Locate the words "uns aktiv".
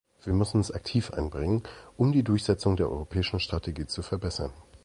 0.57-1.11